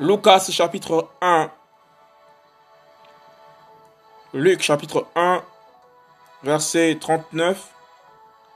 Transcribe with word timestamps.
Lucas 0.00 0.48
chapitre 0.50 1.10
1. 1.20 1.50
Luc 4.32 4.62
chapitre 4.62 5.06
1, 5.14 5.42
verset 6.42 6.96
39 6.98 7.68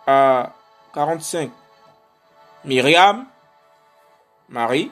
à 0.06 0.52
45. 0.94 1.50
Myriam, 2.64 3.26
Marie, 4.48 4.90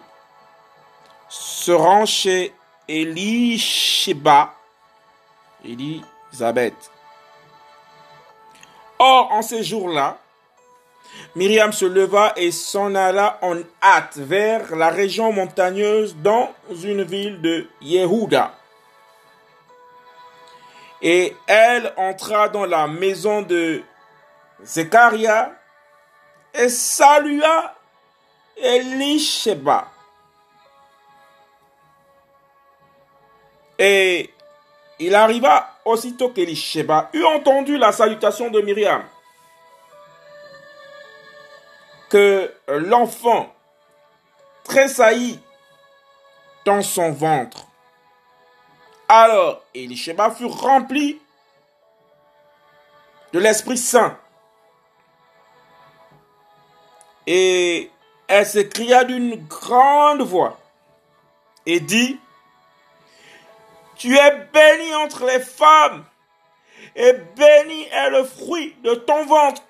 se 1.31 1.73
rend 1.73 2.05
chez 2.05 2.55
Elisheba, 2.87 4.53
Elisabeth. 5.65 6.93
Or, 8.99 9.33
en 9.33 9.41
ces 9.41 9.65
jours-là, 9.65 10.19
Myriam 11.35 11.73
se 11.73 11.87
leva 11.87 12.33
et 12.37 12.51
s'en 12.51 12.95
alla 12.95 13.39
en 13.43 13.57
hâte 13.83 14.19
vers 14.19 14.77
la 14.77 14.91
région 14.91 15.33
montagneuse 15.33 16.15
dans 16.17 16.53
une 16.83 17.03
ville 17.03 17.41
de 17.41 17.67
Yehuda. 17.81 18.55
Et 21.01 21.35
elle 21.47 21.93
entra 21.97 22.49
dans 22.49 22.67
la 22.67 22.87
maison 22.87 23.43
de 23.43 23.83
Zechariah 24.63 25.53
et 26.55 26.69
salua 26.69 27.75
Elisheba. 28.57 29.89
Et 33.79 34.31
il 34.99 35.15
arriva 35.15 35.79
aussitôt 35.85 36.29
qu'Elisheba 36.29 37.09
eut 37.15 37.25
entendu 37.25 37.77
la 37.79 37.91
salutation 37.91 38.51
de 38.51 38.61
Myriam 38.61 39.03
que 42.13 42.55
l'enfant 42.69 43.55
tressaillit 44.65 45.41
dans 46.67 46.83
son 46.83 47.11
ventre. 47.11 47.69
Alors 49.09 49.63
Elisheba 49.75 50.31
fut 50.31 50.45
rempli 50.45 51.19
de 53.33 53.39
l'Esprit 53.39 53.79
Saint. 53.79 54.19
Et 57.27 57.91
elle 58.29 58.45
s'écria 58.45 59.05
d'une 59.05 59.47
grande 59.47 60.21
voix 60.21 60.59
et 61.65 61.81
dit, 61.81 62.21
Tu 63.97 64.19
es 64.19 64.49
béni 64.53 64.95
entre 64.97 65.25
les 65.25 65.41
femmes, 65.41 66.05
et 66.95 67.15
béni 67.15 67.85
est 67.85 68.11
le 68.11 68.25
fruit 68.25 68.77
de 68.85 68.97
ton 68.97 69.25
ventre. 69.25 69.63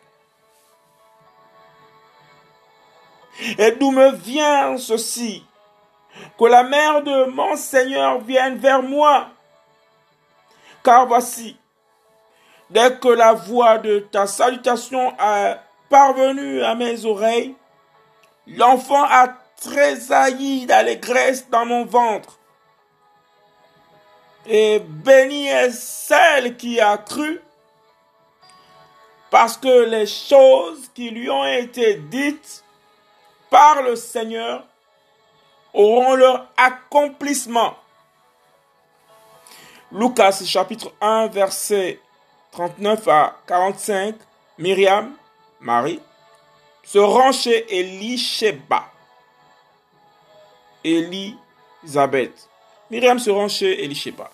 Et 3.59 3.73
d'où 3.73 3.91
me 3.91 4.13
vient 4.13 4.77
ceci? 4.77 5.45
Que 6.39 6.45
la 6.45 6.63
mère 6.63 7.03
de 7.03 7.25
mon 7.25 7.57
Seigneur 7.57 8.21
vienne 8.21 8.57
vers 8.57 8.83
moi. 8.83 9.29
Car 10.85 11.07
voici, 11.07 11.57
dès 12.71 12.97
que 12.99 13.09
la 13.09 13.33
voix 13.33 13.79
de 13.79 14.01
ta 14.01 14.27
salutation 14.27 15.15
a 15.19 15.59
parvenu 15.89 16.63
à 16.63 16.75
mes 16.75 17.05
oreilles, 17.05 17.55
l'enfant 18.47 19.05
a 19.05 19.29
tressailli 19.61 20.67
d'allégresse 20.67 21.49
dans 21.49 21.65
mon 21.65 21.85
ventre. 21.85 22.39
Et 24.47 24.81
bénie 24.81 25.47
est 25.47 25.71
celle 25.71 26.57
qui 26.57 26.81
a 26.81 26.99
cru, 26.99 27.41
parce 29.31 29.57
que 29.57 29.85
les 29.85 30.07
choses 30.07 30.91
qui 30.95 31.11
lui 31.11 31.31
ont 31.31 31.47
été 31.47 31.95
dites 31.95 32.65
par 33.53 33.83
le 33.83 33.95
Seigneur 33.97 34.65
auront 35.75 36.15
leur 36.15 36.49
accomplissement. 36.57 37.75
Lucas 39.93 40.43
chapitre 40.47 40.91
1 41.03 41.27
verset 41.29 42.01
39 42.53 43.09
à 43.09 43.37
45, 43.47 44.15
Myriam, 44.57 45.15
Marie, 45.61 46.01
se 46.83 46.99
rend 46.99 47.33
chez 47.33 47.67
Elisheba. 47.79 48.87
Elisabeth. 50.83 52.49
Myriam 52.91 53.19
se 53.19 53.31
rend 53.31 53.49
chez 53.49 53.85
Elisheba. 53.85 54.31